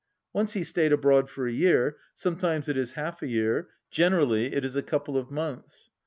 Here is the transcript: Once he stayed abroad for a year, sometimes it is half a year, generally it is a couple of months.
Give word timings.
Once 0.33 0.53
he 0.53 0.63
stayed 0.63 0.91
abroad 0.91 1.29
for 1.29 1.45
a 1.45 1.51
year, 1.51 1.95
sometimes 2.15 2.67
it 2.67 2.75
is 2.75 2.93
half 2.93 3.21
a 3.21 3.27
year, 3.27 3.69
generally 3.91 4.51
it 4.51 4.65
is 4.65 4.75
a 4.75 4.81
couple 4.81 5.15
of 5.15 5.29
months. 5.29 5.91